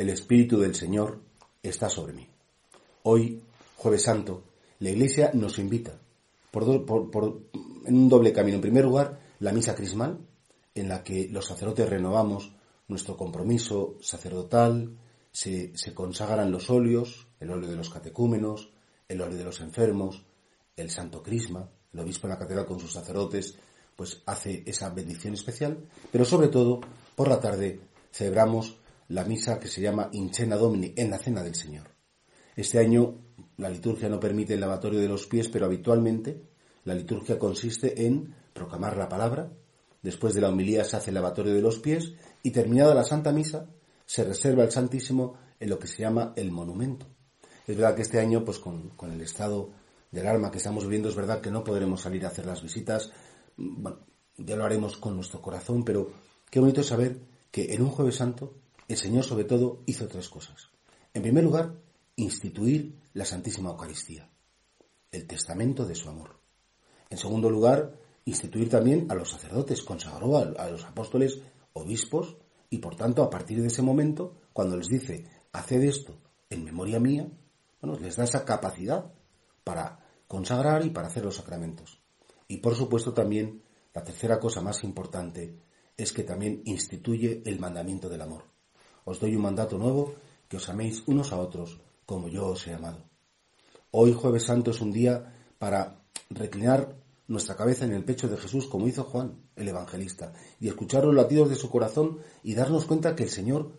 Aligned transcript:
El 0.00 0.08
Espíritu 0.08 0.58
del 0.58 0.74
Señor 0.74 1.20
está 1.62 1.90
sobre 1.90 2.14
mí. 2.14 2.26
Hoy, 3.02 3.42
jueves 3.76 4.04
santo, 4.04 4.44
la 4.78 4.88
Iglesia 4.88 5.30
nos 5.34 5.58
invita 5.58 5.92
por, 6.50 6.64
en 7.84 7.94
un 7.94 8.08
doble 8.08 8.32
camino. 8.32 8.54
En 8.54 8.62
primer 8.62 8.86
lugar, 8.86 9.20
la 9.40 9.52
misa 9.52 9.74
crismal, 9.74 10.18
en 10.74 10.88
la 10.88 11.04
que 11.04 11.28
los 11.28 11.44
sacerdotes 11.44 11.86
renovamos 11.86 12.50
nuestro 12.88 13.14
compromiso 13.14 13.98
sacerdotal, 14.00 14.96
se, 15.32 15.76
se 15.76 15.92
consagran 15.92 16.50
los 16.50 16.70
óleos, 16.70 17.26
el 17.38 17.50
óleo 17.50 17.68
de 17.68 17.76
los 17.76 17.90
catecúmenos, 17.90 18.70
el 19.06 19.20
óleo 19.20 19.36
de 19.36 19.44
los 19.44 19.60
enfermos, 19.60 20.24
el 20.76 20.88
santo 20.88 21.22
crisma, 21.22 21.68
el 21.92 22.00
obispo 22.00 22.26
en 22.26 22.30
la 22.30 22.38
catedral 22.38 22.64
con 22.64 22.80
sus 22.80 22.94
sacerdotes, 22.94 23.54
pues 23.96 24.22
hace 24.24 24.62
esa 24.64 24.88
bendición 24.88 25.34
especial, 25.34 25.76
pero 26.10 26.24
sobre 26.24 26.48
todo, 26.48 26.80
por 27.14 27.28
la 27.28 27.38
tarde, 27.38 27.80
celebramos 28.10 28.79
la 29.10 29.24
misa 29.24 29.58
que 29.58 29.68
se 29.68 29.80
llama 29.80 30.08
Incena 30.12 30.56
Domini, 30.56 30.94
en 30.96 31.10
la 31.10 31.18
Cena 31.18 31.42
del 31.42 31.56
Señor. 31.56 31.88
Este 32.54 32.78
año 32.78 33.18
la 33.56 33.68
liturgia 33.68 34.08
no 34.08 34.20
permite 34.20 34.54
el 34.54 34.60
lavatorio 34.60 35.00
de 35.00 35.08
los 35.08 35.26
pies, 35.26 35.48
pero 35.48 35.66
habitualmente 35.66 36.42
la 36.84 36.94
liturgia 36.94 37.38
consiste 37.38 38.06
en 38.06 38.34
proclamar 38.52 38.96
la 38.96 39.08
palabra, 39.08 39.52
después 40.00 40.34
de 40.34 40.40
la 40.40 40.48
homilía 40.48 40.84
se 40.84 40.96
hace 40.96 41.10
el 41.10 41.14
lavatorio 41.14 41.52
de 41.52 41.60
los 41.60 41.80
pies 41.80 42.14
y 42.42 42.52
terminada 42.52 42.94
la 42.94 43.02
Santa 43.02 43.32
Misa 43.32 43.68
se 44.06 44.24
reserva 44.24 44.62
el 44.62 44.70
Santísimo 44.70 45.34
en 45.58 45.70
lo 45.70 45.78
que 45.78 45.88
se 45.88 46.02
llama 46.02 46.32
el 46.36 46.52
monumento. 46.52 47.06
Es 47.66 47.76
verdad 47.76 47.96
que 47.96 48.02
este 48.02 48.20
año, 48.20 48.44
pues 48.44 48.60
con, 48.60 48.92
el 49.02 49.20
estado 49.20 49.70
del 50.12 50.28
alma 50.28 50.52
que 50.52 50.58
estamos 50.58 50.84
viviendo, 50.84 51.08
es 51.08 51.16
verdad 51.16 51.40
que 51.40 51.50
no 51.50 51.64
podremos 51.64 52.00
salir 52.00 52.24
a 52.24 52.28
hacer 52.28 52.46
las 52.46 52.62
visitas, 52.62 53.10
bueno, 53.56 53.98
ya 54.36 54.54
lo 54.54 54.64
haremos 54.64 54.96
con 54.96 55.16
nuestro 55.16 55.42
corazón, 55.42 55.84
pero 55.84 56.12
qué 56.48 56.60
bonito 56.60 56.84
saber 56.84 57.20
que 57.50 57.74
en 57.74 57.82
un 57.82 57.90
jueves 57.90 58.16
santo 58.16 58.54
el 58.90 58.96
Señor 58.96 59.22
sobre 59.22 59.44
todo 59.44 59.84
hizo 59.86 60.08
tres 60.08 60.28
cosas. 60.28 60.68
En 61.14 61.22
primer 61.22 61.44
lugar, 61.44 61.76
instituir 62.16 62.98
la 63.12 63.24
Santísima 63.24 63.70
Eucaristía, 63.70 64.28
el 65.12 65.28
testamento 65.28 65.86
de 65.86 65.94
su 65.94 66.08
amor. 66.08 66.40
En 67.08 67.16
segundo 67.16 67.48
lugar, 67.50 68.00
instituir 68.24 68.68
también 68.68 69.06
a 69.08 69.14
los 69.14 69.30
sacerdotes, 69.30 69.82
consagró 69.82 70.38
a, 70.38 70.68
los 70.70 70.84
apóstoles 70.84 71.40
obispos 71.72 72.36
y 72.68 72.78
por 72.78 72.96
tanto 72.96 73.22
a 73.22 73.30
partir 73.30 73.60
de 73.60 73.68
ese 73.68 73.80
momento, 73.80 74.34
cuando 74.52 74.76
les 74.76 74.88
dice, 74.88 75.24
haced 75.52 75.82
esto 75.82 76.18
en 76.50 76.64
memoria 76.64 76.98
mía, 76.98 77.30
bueno, 77.80 77.96
les 77.96 78.16
da 78.16 78.24
esa 78.24 78.44
capacidad 78.44 79.12
para 79.62 80.04
consagrar 80.26 80.84
y 80.84 80.90
para 80.90 81.06
hacer 81.06 81.24
los 81.24 81.36
sacramentos. 81.36 82.02
Y 82.48 82.56
por 82.56 82.74
supuesto 82.74 83.14
también, 83.14 83.62
la 83.94 84.02
tercera 84.02 84.40
cosa 84.40 84.60
más 84.62 84.82
importante 84.82 85.60
es 85.96 86.12
que 86.12 86.24
también 86.24 86.62
instituye 86.64 87.40
el 87.46 87.60
mandamiento 87.60 88.08
del 88.08 88.22
amor 88.22 88.50
os 89.04 89.20
doy 89.20 89.36
un 89.36 89.42
mandato 89.42 89.78
nuevo, 89.78 90.14
que 90.48 90.56
os 90.56 90.68
améis 90.68 91.02
unos 91.06 91.32
a 91.32 91.38
otros 91.38 91.78
como 92.06 92.28
yo 92.28 92.48
os 92.48 92.66
he 92.66 92.74
amado. 92.74 93.04
Hoy 93.92 94.12
jueves 94.12 94.44
santo 94.44 94.70
es 94.70 94.80
un 94.80 94.92
día 94.92 95.34
para 95.58 96.02
reclinar 96.30 96.96
nuestra 97.28 97.54
cabeza 97.54 97.84
en 97.84 97.92
el 97.92 98.04
pecho 98.04 98.28
de 98.28 98.36
Jesús 98.36 98.66
como 98.66 98.88
hizo 98.88 99.04
Juan, 99.04 99.38
el 99.54 99.68
evangelista, 99.68 100.32
y 100.58 100.68
escuchar 100.68 101.04
los 101.04 101.14
latidos 101.14 101.48
de 101.48 101.54
su 101.54 101.70
corazón 101.70 102.18
y 102.42 102.54
darnos 102.54 102.86
cuenta 102.86 103.14
que 103.14 103.22
el 103.22 103.30
Señor 103.30 103.78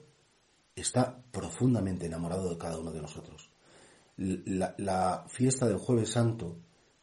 está 0.76 1.22
profundamente 1.32 2.06
enamorado 2.06 2.50
de 2.50 2.58
cada 2.58 2.80
uno 2.80 2.92
de 2.92 3.02
nosotros. 3.02 3.50
La, 4.18 5.26
fiesta 5.28 5.68
del 5.68 5.78
jueves 5.78 6.12
santo 6.12 6.58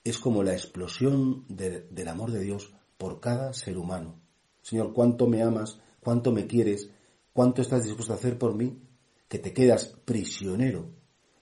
es 0.05 0.19
como 0.19 0.43
la 0.43 0.53
explosión 0.53 1.45
del 1.49 2.09
amor 2.09 2.31
de 2.31 2.41
Dios 2.41 2.73
por 2.97 3.21
cada 3.21 3.53
ser 3.53 3.77
humano. 3.77 4.15
Señor, 4.63 4.93
cuánto 4.93 5.27
me 5.27 5.43
amas, 5.43 5.81
cuánto 6.01 6.33
me 6.33 6.47
quieres, 6.47 6.91
¿Cuánto 7.39 7.63
estás 7.63 7.85
dispuesto 7.85 8.13
a 8.13 8.17
hacer 8.17 8.37
por 8.37 8.57
mí? 8.57 8.83
Que 9.29 9.39
te 9.39 9.53
quedas 9.53 9.95
prisionero 10.05 10.91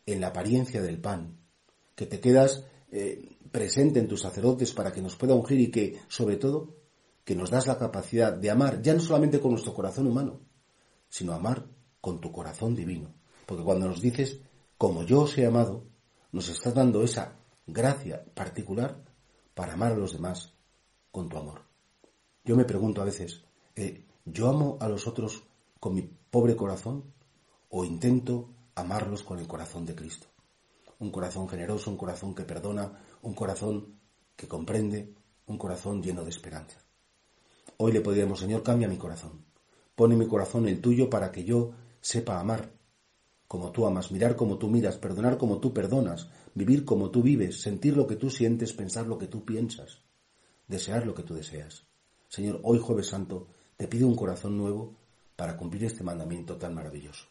en 0.05 0.21
la 0.21 0.27
apariencia 0.27 0.83
del 0.83 1.01
pan, 1.01 1.39
que 1.95 2.05
te 2.05 2.21
quedas 2.21 2.67
eh, 2.93 3.39
presente 3.51 3.99
en 3.99 4.07
tus 4.07 4.21
sacerdotes 4.21 4.75
para 4.75 4.93
que 4.93 5.01
nos 5.01 5.17
pueda 5.17 5.33
ungir 5.33 5.59
y 5.59 5.71
que, 5.71 5.99
sobre 6.09 6.37
todo, 6.37 6.77
que 7.25 7.35
nos 7.35 7.49
das 7.49 7.67
la 7.67 7.79
capacidad 7.79 8.35
de 8.35 8.51
amar, 8.51 8.83
ya 8.83 8.93
no 8.93 9.01
solamente 9.01 9.41
con 9.41 9.53
nuestro 9.53 9.73
corazón 9.73 10.07
humano, 10.07 10.43
sino 11.09 11.33
amar 11.33 11.65
con 12.03 12.21
tu 12.21 12.31
corazón 12.31 12.77
divino. 12.77 13.15
Porque 13.47 13.65
cuando 13.65 13.89
nos 13.89 14.03
dices, 14.03 14.41
como 14.77 15.03
yo 15.03 15.23
os 15.23 15.39
he 15.39 15.47
amado, 15.47 15.87
nos 16.31 16.51
estás 16.51 16.75
dando 16.75 17.03
esa 17.05 17.39
gracia 17.67 18.23
particular 18.35 19.03
para 19.55 19.73
amar 19.73 19.93
a 19.93 19.97
los 19.97 20.13
demás 20.13 20.53
con 21.11 21.31
tu 21.31 21.39
amor. 21.39 21.63
Yo 22.45 22.55
me 22.55 22.67
pregunto 22.67 23.01
a 23.01 23.07
veces, 23.07 23.45
eh, 23.75 24.05
¿yo 24.27 24.51
amo 24.51 24.77
a 24.79 24.91
los 24.91 25.07
otros 25.07 25.47
con 25.87 25.95
mi 25.95 26.03
pobre 26.03 26.57
corazón 26.57 27.15
o 27.69 27.85
intento 27.85 28.51
amarlos 28.75 29.23
con 29.23 29.39
el 29.39 29.47
corazón 29.47 29.87
de 29.87 29.95
Cristo. 29.95 30.27
Un 30.99 31.13
corazón 31.13 31.49
generoso, 31.49 31.93
un 31.93 31.97
corazón 31.97 32.35
que 32.35 32.43
perdona, 32.43 32.99
un 33.23 33.35
corazón 33.35 33.95
que 34.35 34.49
comprende, 34.49 35.15
un 35.47 35.57
corazón 35.57 36.03
lleno 36.03 36.25
de 36.25 36.31
esperanza. 36.31 36.81
Hoy 37.77 37.93
le 37.93 38.01
podríamos, 38.01 38.41
Señor, 38.41 38.65
cambia 38.65 38.89
mi 38.89 38.97
corazón. 38.97 39.45
Pone 39.95 40.17
mi 40.17 40.27
corazón 40.27 40.67
el 40.67 40.81
tuyo 40.81 41.09
para 41.09 41.31
que 41.31 41.45
yo 41.45 41.71
sepa 42.01 42.41
amar 42.41 42.73
como 43.47 43.71
tú 43.71 43.87
amas, 43.87 44.11
mirar 44.11 44.35
como 44.35 44.59
tú 44.59 44.67
miras, 44.67 44.97
perdonar 44.97 45.39
como 45.39 45.61
tú 45.61 45.73
perdonas, 45.73 46.29
vivir 46.53 46.85
como 46.85 47.13
tú 47.13 47.23
vives, 47.23 47.61
sentir 47.61 47.97
lo 47.97 48.09
que 48.09 48.17
tú 48.17 48.29
sientes, 48.29 48.73
pensar 48.73 49.07
lo 49.07 49.19
que 49.19 49.29
tú 49.29 49.45
piensas, 49.45 50.01
desear 50.67 51.07
lo 51.07 51.15
que 51.15 51.23
tú 51.23 51.35
deseas. 51.35 51.87
Señor, 52.27 52.59
hoy 52.65 52.81
jueves 52.81 53.07
santo, 53.07 53.47
te 53.77 53.87
pido 53.87 54.09
un 54.09 54.17
corazón 54.17 54.59
nuevo 54.59 55.06
para 55.37 55.57
cumplir 55.57 55.85
este 55.85 56.03
mandamiento 56.03 56.57
tan 56.57 56.75
maravilloso. 56.75 57.27